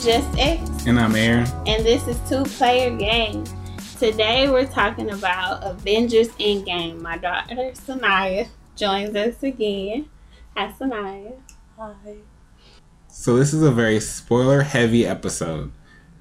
[0.00, 0.86] Just X.
[0.86, 1.46] And I'm Aaron.
[1.66, 3.44] And this is Two Player Game.
[3.98, 7.00] Today we're talking about Avengers Endgame.
[7.00, 8.46] My daughter Sanaya
[8.76, 10.10] joins us again.
[10.54, 11.40] Hi, Sanaya.
[11.78, 12.16] Hi.
[13.08, 15.72] So this is a very spoiler heavy episode.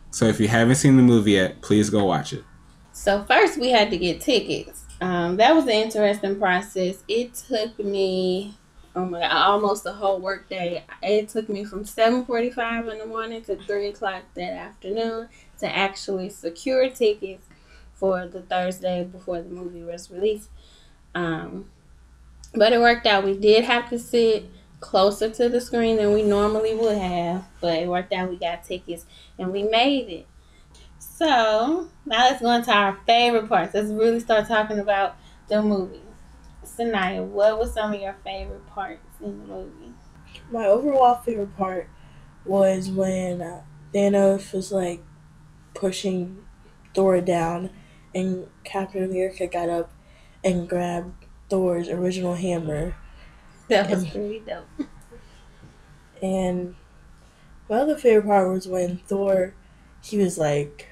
[0.09, 2.45] So if you haven't seen the movie yet, please go watch it.
[2.93, 4.85] So first we had to get tickets.
[5.01, 7.03] Um, that was an interesting process.
[7.09, 8.57] It took me
[8.95, 10.83] oh my god, almost the whole work day.
[11.03, 15.29] It took me from seven forty five in the morning to three o'clock that afternoon
[15.59, 17.47] to actually secure tickets
[17.93, 20.49] for the Thursday before the movie was released.
[21.13, 21.69] Um,
[22.53, 23.23] but it worked out.
[23.23, 27.79] We did have to sit closer to the screen than we normally would have, but
[27.79, 28.29] it worked out.
[28.29, 29.05] We got tickets
[29.37, 30.27] and we made it.
[30.99, 33.73] So now let's go into our favorite parts.
[33.73, 35.15] Let's really start talking about
[35.47, 36.01] the movie.
[36.65, 39.93] Sanaya, what was some of your favorite parts in the movie?
[40.51, 41.89] My overall favorite part
[42.45, 43.61] was when uh,
[43.93, 45.03] Thanos was like
[45.73, 46.45] pushing
[46.93, 47.69] Thor down,
[48.13, 49.91] and Captain America got up
[50.43, 52.95] and grabbed Thor's original hammer.
[53.67, 54.87] That was pretty dope.
[56.21, 56.75] And
[57.69, 59.53] my other favorite part was when Thor,
[60.03, 60.89] he was like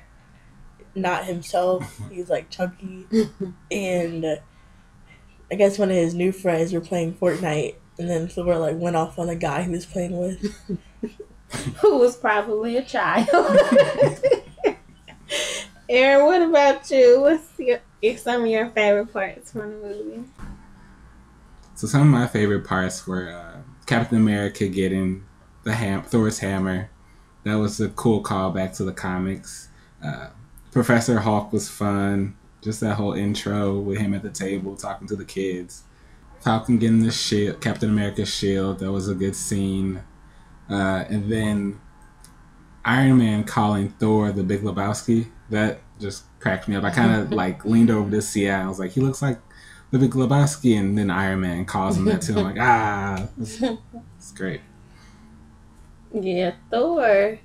[0.96, 2.02] not himself.
[2.10, 3.08] He was like chunky,
[3.72, 4.40] and
[5.54, 8.96] I guess one of his new friends were playing Fortnite, and then Thor like went
[8.96, 10.42] off on a guy he was playing with.
[11.78, 13.28] Who was probably a child.
[15.90, 17.22] Aaron, what about you?
[17.22, 20.24] What's your, some of your favorite parts from the movie?
[21.76, 25.24] So some of my favorite parts were uh, Captain America getting
[25.66, 26.90] the ham- Thor's hammer.
[27.44, 29.70] That was a cool callback to the comics.
[30.04, 30.30] Uh,
[30.72, 32.38] Professor Hulk was fun.
[32.64, 35.84] Just that whole intro with him at the table talking to the kids.
[36.40, 38.80] Falcon getting the shield, Captain America's shield.
[38.80, 40.04] That was a good scene.
[40.70, 41.80] Uh, and then
[42.86, 45.28] Iron Man calling Thor the Big Lebowski.
[45.50, 46.84] That just cracked me up.
[46.84, 48.50] I kind of like leaned over to see.
[48.50, 49.40] I was like, he looks like
[49.92, 52.38] the Big Lebowski, and then Iron Man calls him that too.
[52.38, 54.62] I'm like, ah, it's great.
[56.14, 57.40] Yeah, Thor.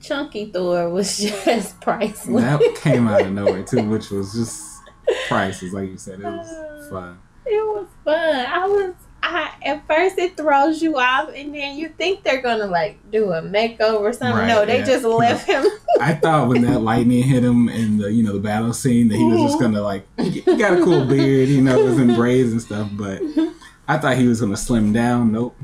[0.00, 2.44] Chunky Thor was just priceless.
[2.44, 4.80] That came out of nowhere too, which was just
[5.28, 6.20] priceless, like you said.
[6.20, 7.18] It was fun.
[7.46, 8.46] It was fun.
[8.46, 12.66] I was I at first it throws you off and then you think they're gonna
[12.66, 14.38] like do a makeover or something.
[14.38, 14.84] Right, no, they yeah.
[14.84, 15.64] just left him.
[16.00, 19.16] I thought when that lightning hit him in the you know the battle scene that
[19.16, 19.72] he was just mm-hmm.
[19.72, 23.20] gonna like he got a cool beard, you know, was in braids and stuff, but
[23.86, 25.32] I thought he was gonna slim down.
[25.32, 25.56] Nope.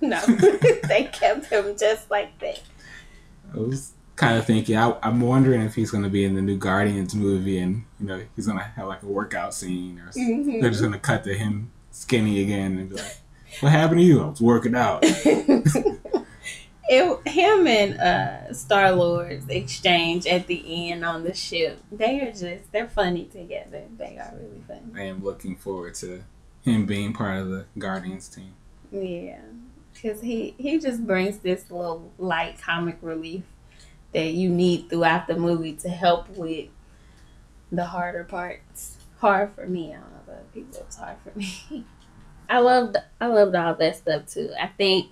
[0.00, 2.60] No, they kept him just like that.
[3.54, 4.76] I was kind of thinking.
[4.76, 8.06] I, I'm wondering if he's going to be in the new Guardians movie, and you
[8.06, 10.60] know he's going to have like a workout scene, or Mhm.
[10.60, 13.16] they're just going to cut to him skinny again and be like,
[13.60, 14.22] "What happened to you?
[14.22, 15.00] I was working out."
[16.88, 21.80] it him and uh Star Lord's exchange at the end on the ship.
[21.90, 23.84] They are just they're funny together.
[23.96, 25.00] They are really funny.
[25.00, 26.22] I am looking forward to
[26.62, 28.54] him being part of the Guardians team.
[28.90, 29.38] Yeah,
[29.92, 33.42] because he he just brings this little light comic relief
[34.12, 36.68] that you need throughout the movie to help with
[37.70, 38.98] the harder parts.
[39.18, 39.92] Hard for me.
[39.92, 40.80] I don't know about people.
[40.80, 41.86] It's hard for me.
[42.48, 44.50] I loved I loved all that stuff too.
[44.60, 45.10] I think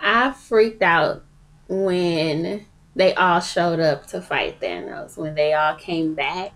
[0.00, 1.24] I freaked out
[1.68, 5.16] when they all showed up to fight Thanos.
[5.16, 6.52] When they all came back,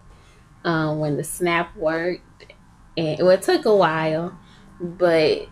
[0.65, 2.53] um, when the snap worked,
[2.97, 4.39] and well, it took a while,
[4.81, 5.49] but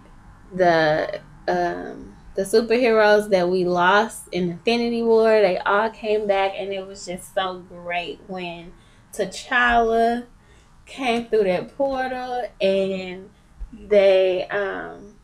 [0.54, 6.70] the um the superheroes that we lost in Infinity War, they all came back and
[6.70, 8.72] it was just so great when
[9.12, 10.26] T'Challa
[10.84, 13.30] came through that portal and
[13.72, 15.14] they um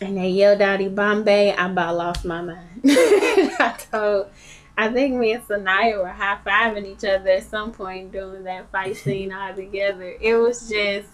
[0.00, 2.80] and they yelled out Yibambe, I about lost my mind.
[2.84, 4.28] I told
[4.76, 8.70] I think me and Sanaya were high fiving each other at some point during that
[8.70, 10.14] fight scene all together.
[10.20, 11.08] It was just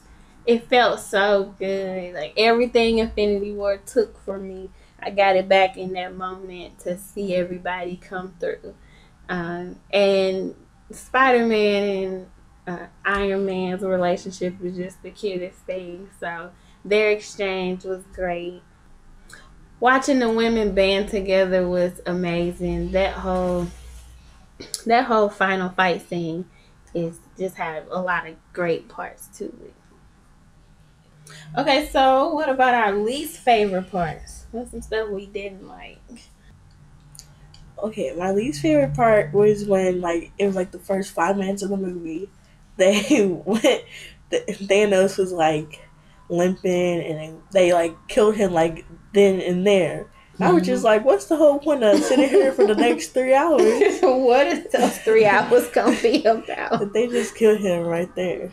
[0.47, 2.15] it felt so good.
[2.15, 4.71] Like everything Infinity War took from me,
[5.01, 8.75] I got it back in that moment to see everybody come through.
[9.29, 10.55] Um, and
[10.91, 12.27] Spider Man and
[12.67, 16.11] uh, Iron Man's relationship was just the cutest thing.
[16.21, 16.51] So
[16.85, 18.63] their exchange was great.
[19.81, 22.93] Watching the women band together was amazing.
[22.93, 23.69] That whole
[24.87, 26.47] that whole final fight scene
[26.95, 29.75] is just had a lot of great parts to it.
[31.57, 34.47] Okay, so what about our least favorite parts?
[34.53, 36.01] What's some stuff we didn't like?
[37.79, 41.63] Okay, my least favorite part was when like it was like the first five minutes
[41.63, 42.29] of the movie.
[42.77, 43.85] They went.
[44.33, 45.87] Thanos was like
[46.29, 50.09] limping, and they, they like killed him like then and there.
[50.41, 50.87] I was just mm-hmm.
[50.87, 53.61] like, what's the whole point of sitting here for the next three hours?
[54.03, 56.81] what is those three hours gonna be about?
[56.81, 58.51] But they just killed him right there.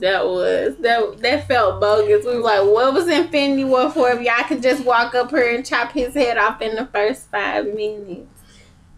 [0.00, 2.24] That was that that felt bogus.
[2.24, 5.54] We were like, what was Infinity War for if y'all could just walk up here
[5.54, 8.42] and chop his head off in the first five minutes?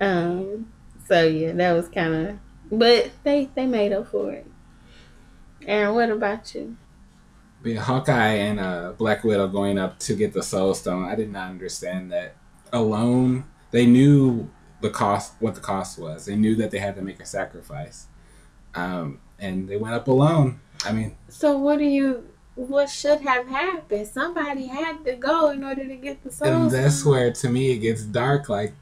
[0.01, 0.73] Um
[1.07, 2.39] so yeah, that was kinda
[2.71, 4.47] but they they made up for it.
[5.67, 6.77] Aaron, what about you?
[7.65, 11.05] Yeah, Hawkeye and uh, Black Widow going up to get the Soul Stone.
[11.05, 12.37] I did not understand that
[12.73, 13.45] alone.
[13.73, 14.49] They knew
[14.81, 16.27] the cost, what the cost was.
[16.27, 18.07] They knew that they had to make a sacrifice,
[18.75, 20.61] um, and they went up alone.
[20.85, 24.09] I mean, So what do you what should have happened?
[24.09, 26.49] Somebody had to go in order to get the soul.
[26.49, 28.49] and that's where to me it gets dark.
[28.49, 28.75] Like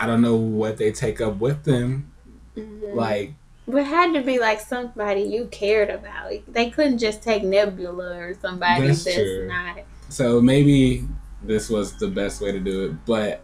[0.00, 2.10] I don't know what they take up with them.
[2.56, 2.94] Mhm.
[2.94, 3.34] Like
[3.68, 6.32] But it had to be like somebody you cared about.
[6.48, 9.46] They couldn't just take Nebula or somebody That's that's, true.
[9.48, 9.78] not.
[10.08, 11.06] so, maybe
[11.42, 13.42] this was the best way to do it, but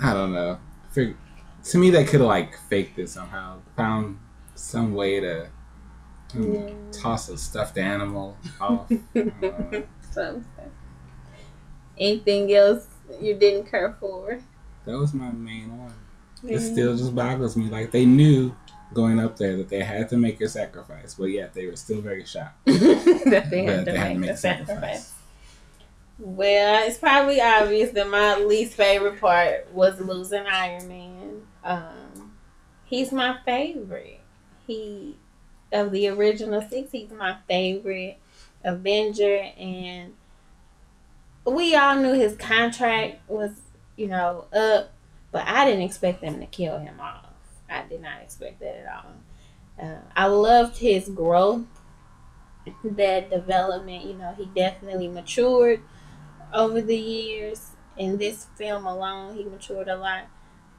[0.00, 0.58] I don't know.
[0.90, 1.14] For,
[1.64, 3.58] to me, they could have like faked it somehow.
[3.76, 4.18] Found
[4.54, 5.48] some way to
[6.34, 6.70] Yeah.
[6.92, 8.90] toss a stuffed animal off.
[8.90, 9.80] Uh,
[10.10, 10.44] Something.
[11.98, 12.86] Anything else
[13.20, 14.38] you didn't care for?
[14.86, 15.92] that was my main one.
[16.48, 17.68] It still just boggles me.
[17.68, 18.54] Like they knew
[18.94, 22.00] going up there that they had to make a sacrifice, but yet they were still
[22.00, 22.56] very shocked.
[22.64, 24.76] that they had to they had to make make a a sacrifice.
[24.78, 25.12] sacrifice.
[26.18, 31.42] Well, it's probably obvious that my least favorite part was losing Iron Man.
[31.64, 32.32] Um,
[32.84, 34.20] he's my favorite.
[34.66, 35.16] He
[35.72, 38.18] of the original six, he's my favorite
[38.64, 40.14] Avenger, and
[41.46, 43.52] we all knew his contract was,
[43.96, 44.92] you know, up,
[45.32, 47.26] but I didn't expect them to kill him off.
[47.68, 49.86] I did not expect that at all.
[49.86, 51.64] Uh, I loved his growth,
[52.84, 54.04] that development.
[54.04, 55.80] You know, he definitely matured
[56.52, 57.70] over the years.
[57.96, 60.24] In this film alone, he matured a lot.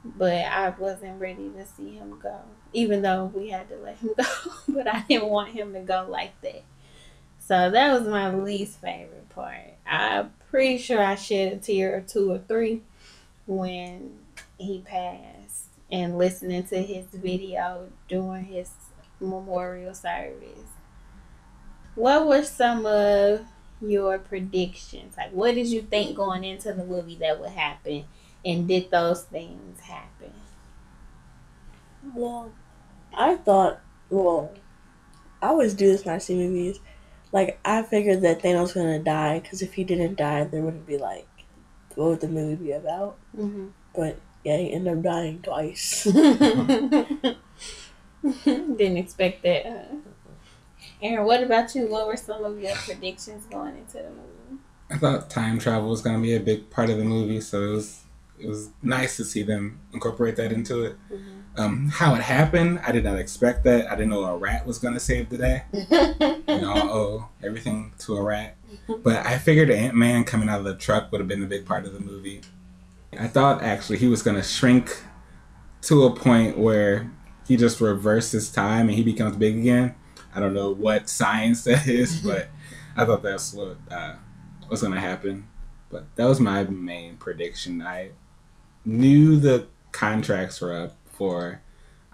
[0.04, 2.40] But I wasn't ready to see him go,
[2.72, 4.24] even though we had to let him go.
[4.68, 6.62] but I didn't want him to go like that.
[7.38, 9.74] So that was my least favorite part.
[9.86, 12.82] I'm pretty sure I shed a tear or two or three
[13.46, 14.18] when
[14.58, 18.70] he passed and listening to his video during his
[19.20, 20.70] memorial service.
[21.94, 23.44] What were some of
[23.80, 25.16] your predictions?
[25.16, 28.04] Like, what did you think going into the movie that would happen?
[28.44, 30.32] And did those things happen?
[32.14, 32.52] Well,
[33.14, 33.80] I thought,
[34.10, 34.52] well,
[35.40, 36.80] I always do this when I see movies.
[37.32, 40.86] Like, I figured that Thanos was gonna die because if he didn't die, there wouldn't
[40.86, 41.26] be like,
[41.94, 43.16] what would the movie be about?
[43.36, 43.68] Mm-hmm.
[43.94, 46.04] But yeah, he ended up dying twice.
[48.44, 49.66] Didn't expect that.
[49.66, 49.96] huh?
[51.02, 51.88] Aaron, what about you?
[51.88, 54.62] What were some of your predictions going into the movie?
[54.90, 57.62] I thought time travel was going to be a big part of the movie, so
[57.62, 58.04] it was
[58.38, 60.96] it was nice to see them incorporate that into it.
[61.56, 63.86] Um, how it happened, I did not expect that.
[63.86, 65.62] I didn't know a rat was going to save the day.
[65.72, 68.56] You know, oh, everything to a rat.
[68.88, 71.66] But I figured Ant Man coming out of the truck would have been a big
[71.66, 72.40] part of the movie.
[73.18, 75.02] I thought actually he was going to shrink
[75.82, 77.10] to a point where
[77.46, 79.94] he just reverses time and he becomes big again.
[80.34, 82.48] I don't know what science that is, but
[82.96, 84.14] I thought that's what uh,
[84.70, 85.48] was going to happen.
[85.90, 87.82] But that was my main prediction.
[87.82, 88.10] I
[88.84, 91.62] knew the contracts were up for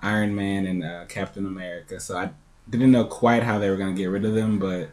[0.03, 2.29] Iron Man and uh, Captain America, so I
[2.69, 4.91] didn't know quite how they were going to get rid of them, but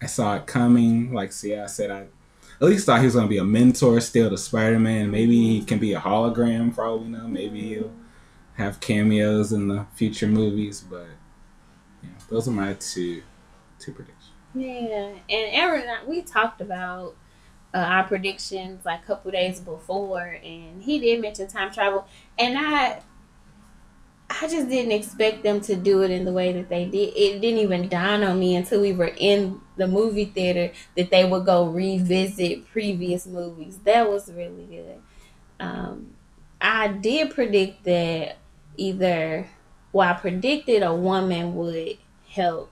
[0.00, 1.12] I saw it coming.
[1.12, 2.06] Like, I said I
[2.58, 5.10] at least thought he was going to be a mentor still to Spider Man.
[5.10, 7.28] Maybe he can be a hologram for all we know.
[7.28, 7.92] Maybe he'll
[8.54, 11.08] have cameos in the future movies, but
[12.02, 13.22] yeah, those are my two
[13.78, 14.30] two predictions.
[14.54, 17.14] Yeah, and Aaron, we talked about
[17.74, 22.06] uh, our predictions like a couple days before, and he did mention time travel,
[22.38, 23.02] and I,
[24.30, 27.14] I just didn't expect them to do it in the way that they did.
[27.16, 31.24] It didn't even dawn on me until we were in the movie theater that they
[31.24, 33.78] would go revisit previous movies.
[33.84, 35.00] That was really good.
[35.58, 36.14] Um,
[36.60, 38.38] I did predict that
[38.76, 39.48] either,
[39.92, 42.70] well, I predicted a woman would help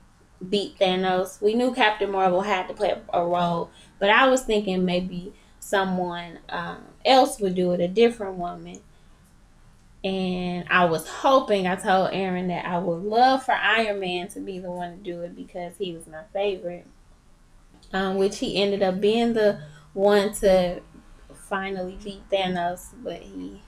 [0.48, 1.42] beat Thanos.
[1.42, 6.38] We knew Captain Marvel had to play a, role, but I was thinking maybe someone
[6.48, 8.80] um, else would do it, a different woman.
[10.04, 14.40] And I was hoping, I told Aaron that I would love for Iron Man to
[14.40, 16.86] be the one to do it because he was my favorite.
[17.92, 19.60] Um, which he ended up being the
[19.94, 20.80] one to
[21.48, 23.62] finally beat Thanos, but he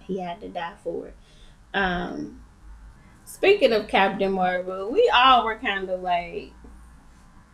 [0.00, 1.16] he had to die for it.
[1.72, 2.40] Um,
[3.26, 6.52] Speaking of Captain Marvel, we all were kind of like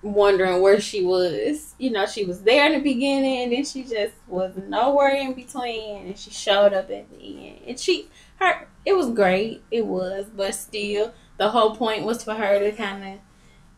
[0.02, 1.74] wondering where she was.
[1.78, 5.34] You know, she was there in the beginning and then she just was nowhere in
[5.34, 7.60] between and she showed up at the end.
[7.66, 9.62] And she her it was great.
[9.70, 13.20] It was, but still the whole point was for her to kind of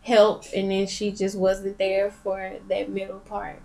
[0.00, 3.62] help and then she just wasn't there for that middle part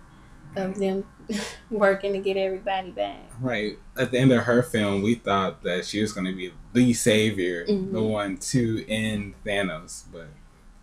[0.56, 1.04] of them
[1.70, 3.30] working to get everybody back.
[3.40, 3.78] Right.
[3.96, 6.92] At the end of her film, we thought that she was going to be the
[6.92, 7.92] savior, Mhm.
[7.92, 10.28] the one to end Thanos, but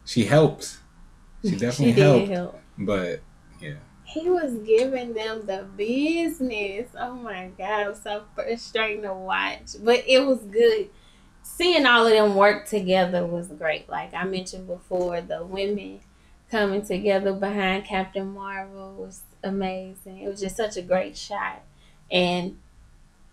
[0.05, 0.77] she helped.
[1.43, 2.25] She definitely she helped.
[2.27, 2.61] did help.
[2.77, 3.21] But
[3.61, 3.73] yeah.
[4.03, 6.87] He was giving them the business.
[6.97, 9.75] Oh my god, it was so frustrating to watch.
[9.83, 10.89] But it was good.
[11.43, 13.87] Seeing all of them work together was great.
[13.89, 15.99] Like I mentioned before, the women
[16.49, 20.19] coming together behind Captain Marvel was amazing.
[20.19, 21.61] It was just such a great shot.
[22.09, 22.57] And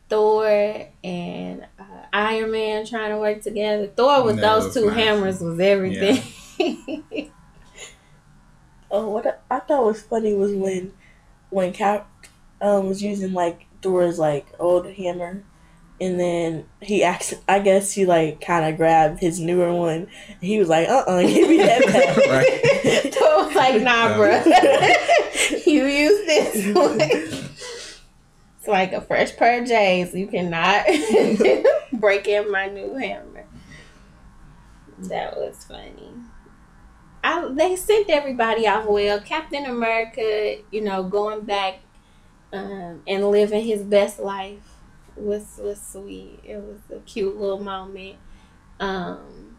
[0.08, 3.86] Thor and uh, Iron Man trying to work together.
[3.86, 4.96] Thor with That those two nice.
[4.96, 6.22] hammers was everything.
[8.94, 10.92] Oh, what I, thought was funny was when
[11.50, 12.08] when Cap
[12.60, 15.42] um, was using like Thor's like old hammer,
[16.00, 17.34] and then he acts.
[17.48, 20.06] I guess he like kind of grabbed his newer one.
[20.28, 23.12] And he was like, "Uh, uh give me that back." Right.
[23.14, 24.30] Thor was like, nah, bro.
[25.66, 27.00] you use this one.
[27.00, 30.14] It's like a fresh pair of J's.
[30.14, 30.86] You cannot
[31.92, 33.44] break in my new hammer.
[34.98, 36.12] That was funny.
[37.24, 39.18] I, they sent everybody off well.
[39.20, 41.80] Captain America, you know, going back
[42.52, 44.74] um, and living his best life
[45.16, 46.40] was was sweet.
[46.44, 48.16] It was a cute little moment.
[48.78, 49.56] Um,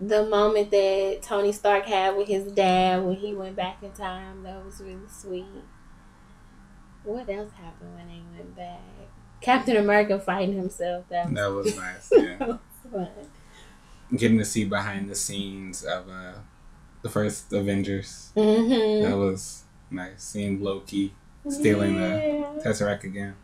[0.00, 4.42] the moment that Tony Stark had with his dad when he went back in time,
[4.42, 5.44] that was really sweet.
[7.04, 8.80] What else happened when they went back?
[9.42, 11.04] Captain America fighting himself.
[11.10, 12.08] That was, that was nice.
[12.10, 12.36] Yeah.
[12.38, 12.58] that was
[12.90, 13.08] fun.
[14.14, 16.34] Getting to see behind the scenes of uh,
[17.02, 18.30] the first Avengers.
[18.36, 19.08] Mm-hmm.
[19.10, 20.22] That was nice.
[20.22, 21.12] Seeing Loki
[21.48, 22.60] stealing the.
[22.64, 23.34] Tesseract again.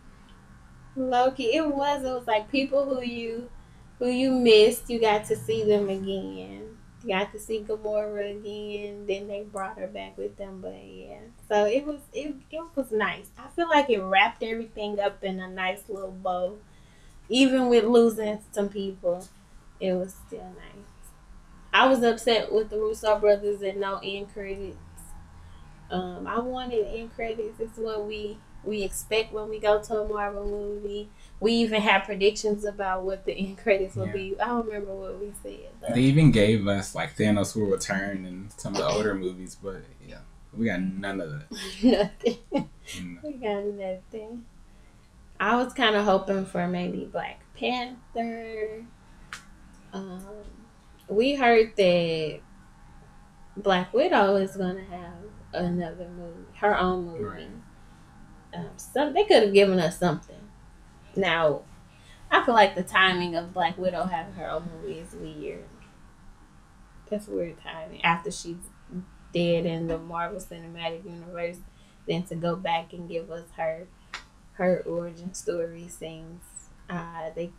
[0.96, 1.54] Loki.
[1.54, 2.04] It was.
[2.04, 3.50] It was like people who you
[3.98, 4.88] who you missed.
[4.90, 6.76] You got to see them again.
[7.02, 9.06] You got to see Gamora again.
[9.06, 10.60] Then they brought her back with them.
[10.60, 13.30] But yeah, so it was it it was nice.
[13.36, 16.58] I feel like it wrapped everything up in a nice little bow.
[17.28, 19.24] Even with losing some people,
[19.82, 21.10] it was still nice.
[21.74, 24.76] I was upset with the Russo brothers and no end credits.
[25.90, 27.60] Um, I wanted end credits.
[27.60, 31.08] It's what we we expect when we go to a Marvel movie.
[31.40, 34.12] We even have predictions about what the end credits will Yeah.
[34.12, 34.36] be.
[34.40, 35.70] I don't remember what we said.
[35.94, 39.82] They even gave us like Thanos will return in some of the older movies, but
[40.06, 40.18] yeah,
[40.56, 41.50] we got none of that.
[41.82, 42.38] nothing.
[43.00, 43.18] No.
[43.24, 44.44] we got nothing.
[45.40, 48.84] I was kind of hoping for maybe Black Panther.
[49.92, 50.26] Um,
[51.08, 52.40] we heard that
[53.56, 55.14] Black Widow is gonna have
[55.52, 57.24] another movie, her own movie.
[57.24, 57.48] Right.
[58.54, 60.36] Um, some they could have given us something.
[61.14, 61.62] Now,
[62.30, 65.64] I feel like the timing of Black Widow having her own movie is weird.
[67.10, 68.56] That's weird timing after she's
[69.34, 71.58] dead in the Marvel Cinematic Universe.
[72.08, 73.86] Then to go back and give us her
[74.54, 76.42] her origin story seems
[76.90, 77.50] uh, they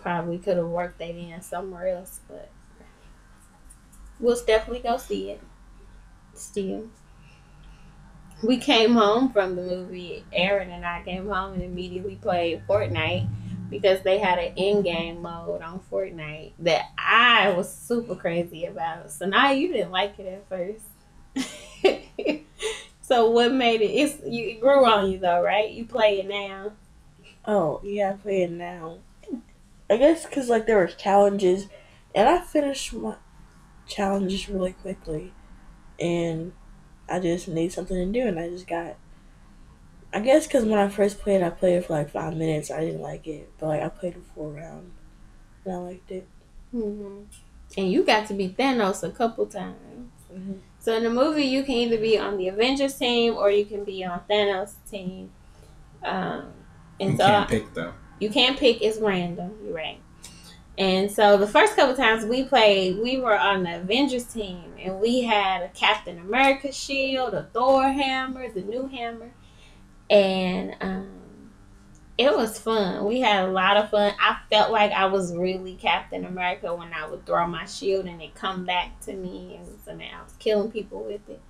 [0.00, 2.50] probably could have worked that in somewhere else, but
[4.20, 5.40] we'll definitely go see it.
[6.34, 6.88] Still.
[8.42, 10.24] We came home from the movie.
[10.32, 13.28] Aaron and I came home and immediately played Fortnite
[13.70, 19.10] because they had an in-game mode on Fortnite that I was super crazy about.
[19.10, 20.84] So now you didn't like it at first.
[23.02, 23.90] so what made it?
[23.90, 25.70] It's you it grew on you though, right?
[25.70, 26.72] You play it now.
[27.44, 28.98] Oh yeah, I play it now.
[29.90, 31.68] I guess because like there was challenges,
[32.14, 33.16] and I finished my
[33.86, 35.34] challenges really quickly,
[36.00, 36.52] and
[37.08, 38.96] I just need something to do, and I just got.
[40.12, 42.70] I guess because when I first played, I played it for like five minutes.
[42.70, 44.92] I didn't like it, but like I played it for a round,
[45.64, 46.28] and I liked it.
[46.72, 47.22] hmm
[47.76, 50.12] And you got to be Thanos a couple times.
[50.32, 50.60] Mhm.
[50.80, 53.84] So in the movie, you can either be on the Avengers team or you can
[53.84, 55.30] be on Thanos' team.
[56.04, 56.52] Um,
[57.00, 57.94] and You so can't pick though.
[58.20, 59.52] You can't pick; it's random.
[59.64, 60.00] You're right.
[60.78, 65.00] And so the first couple times we played, we were on the Avengers team, and
[65.00, 69.32] we had a Captain America shield, a Thor hammer, the new hammer,
[70.08, 71.18] and um,
[72.16, 73.04] it was fun.
[73.06, 74.14] We had a lot of fun.
[74.20, 78.22] I felt like I was really Captain America when I would throw my shield and
[78.22, 81.40] it come back to me, and so now I was killing people with it.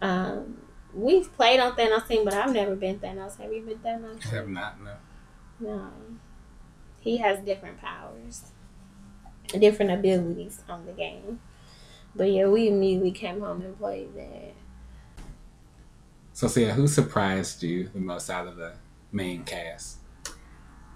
[0.00, 0.58] Um,
[0.94, 3.38] we've played on Thanos team, but I've never been Thanos.
[3.38, 4.24] Have you been Thanos?
[4.26, 4.94] I have not no.
[5.62, 5.90] No.
[7.00, 8.52] He has different powers,
[9.46, 11.40] different abilities on the game.
[12.14, 14.54] But yeah, we immediately came home and played that.
[16.32, 18.74] So, so yeah, who surprised you the most out of the
[19.12, 19.98] main cast?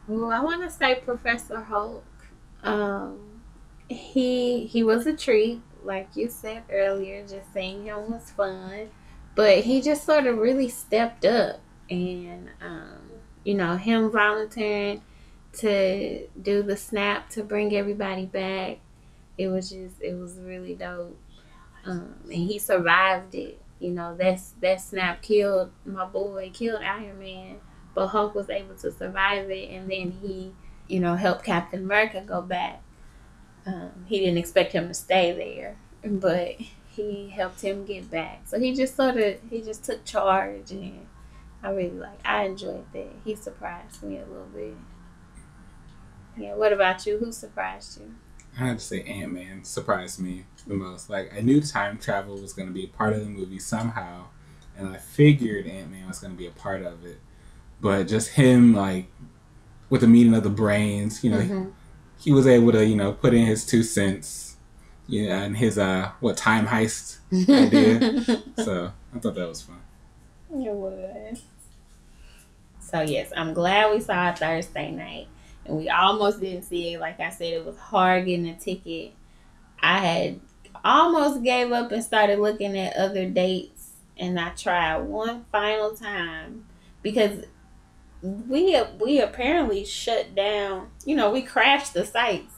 [0.08, 2.04] Well, I want to say Professor Hulk.
[2.62, 3.42] Um,
[3.88, 7.22] he he was a treat, like you said earlier.
[7.22, 8.90] Just seeing him was fun,
[9.34, 13.05] but he just sort of really stepped up, and um,
[13.46, 15.00] you know, him volunteering
[15.52, 18.78] to do the snap to bring everybody back.
[19.38, 21.16] It was just it was really dope.
[21.84, 23.60] Um, and he survived it.
[23.78, 27.56] You know, that's that snap killed my boy, killed Iron Man,
[27.94, 30.52] but Hulk was able to survive it and then he,
[30.88, 32.82] you know, helped Captain America go back.
[33.64, 36.56] Um, he didn't expect him to stay there, but
[36.88, 38.40] he helped him get back.
[38.46, 41.06] So he just sort of he just took charge and
[41.62, 43.12] I really like I enjoyed that.
[43.24, 44.76] He surprised me a little bit.
[46.36, 47.18] Yeah, what about you?
[47.18, 48.14] Who surprised you?
[48.58, 51.10] I had to say Ant Man surprised me the most.
[51.10, 54.26] Like I knew time travel was going to be a part of the movie somehow,
[54.76, 57.18] and I figured Ant Man was going to be a part of it.
[57.80, 59.06] But just him, like
[59.90, 61.64] with the meeting of the brains, you know, mm-hmm.
[62.18, 64.56] he, he, was able to, you know, put in his two cents,
[65.06, 68.42] yeah, and his uh, what time heist idea.
[68.64, 69.80] so I thought that was fun.
[70.50, 71.42] It was.
[72.80, 75.28] So yes, I'm glad we saw it Thursday night
[75.64, 77.00] and we almost didn't see it.
[77.00, 79.12] Like I said, it was hard getting a ticket.
[79.82, 80.40] I had
[80.84, 86.66] almost gave up and started looking at other dates, and I tried one final time
[87.02, 87.44] because
[88.22, 90.90] we we apparently shut down.
[91.04, 92.54] You know, we crashed the sites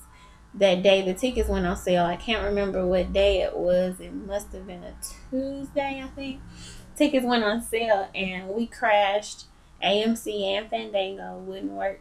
[0.55, 1.03] that day.
[1.03, 2.05] The tickets went on sale.
[2.05, 4.01] I can't remember what day it was.
[4.01, 4.95] It must have been a
[5.31, 6.41] Tuesday, I think.
[6.99, 9.45] Tickets went on sale, and we crashed.
[9.83, 12.01] AMC and Fandango wouldn't work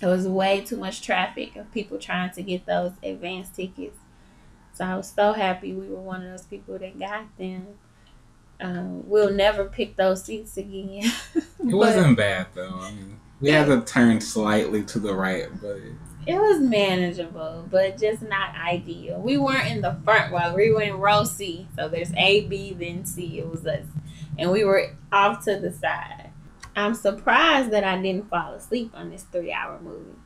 [0.00, 3.98] it was way too much traffic of people trying to get those advance tickets.
[4.74, 7.66] So I was so happy we were one of those people that got them.
[8.60, 11.10] Um, we'll never pick those seats again.
[11.34, 12.78] it wasn't bad though.
[12.80, 15.78] I mean, we had to turn slightly to the right, but
[16.26, 19.20] it was manageable, but just not ideal.
[19.20, 20.54] We weren't in the front row.
[20.54, 21.68] We were in row C.
[21.76, 23.38] So there's A, B, then C.
[23.38, 23.84] It was us,
[24.38, 26.30] and we were off to the side.
[26.74, 30.16] I'm surprised that I didn't fall asleep on this three hour movie.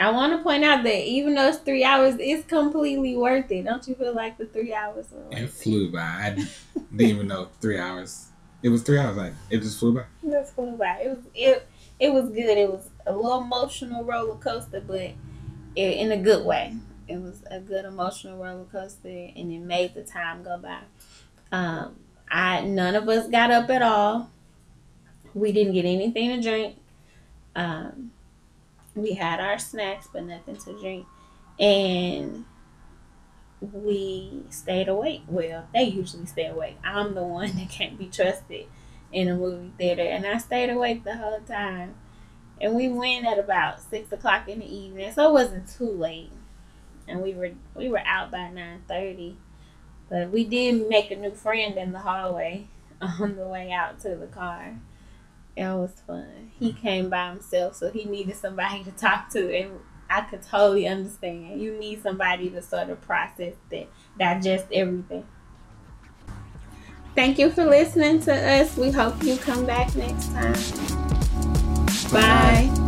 [0.00, 3.64] I want to point out that even though it's three hours, it's completely worth it.
[3.64, 5.06] Don't you feel like the three hours?
[5.32, 5.98] it flew by.
[5.98, 6.30] I
[6.76, 8.28] didn't even know three hours.
[8.62, 9.16] It was three hours.
[9.16, 10.04] Like it just flew by.
[10.22, 11.00] It just flew by.
[11.02, 11.68] It was it.
[11.98, 12.56] It was good.
[12.56, 15.16] It was a little emotional roller coaster, but it,
[15.74, 16.76] in a good way.
[17.08, 20.80] It was a good emotional roller coaster, and it made the time go by.
[21.50, 21.96] Um,
[22.30, 24.30] I none of us got up at all.
[25.34, 26.76] We didn't get anything to drink.
[27.54, 28.12] Um,
[28.94, 31.06] we had our snacks, but nothing to drink.
[31.58, 32.44] And
[33.60, 35.22] we stayed awake.
[35.26, 36.78] Well, they usually stay awake.
[36.84, 38.66] I'm the one that can't be trusted
[39.12, 40.02] in a movie theater.
[40.02, 41.94] And I stayed awake the whole time.
[42.60, 46.32] And we went at about six o'clock in the evening, so it wasn't too late.
[47.06, 49.36] And we were we were out by nine thirty.
[50.08, 52.68] But we did make a new friend in the hallway
[53.00, 54.78] on the way out to the car.
[55.56, 56.52] It was fun.
[56.58, 60.86] He came by himself, so he needed somebody to talk to, and I could totally
[60.86, 61.60] understand.
[61.60, 65.26] You need somebody to sort of process that, digest everything.
[67.14, 68.76] Thank you for listening to us.
[68.76, 71.08] We hope you come back next time.
[72.12, 72.87] Bye.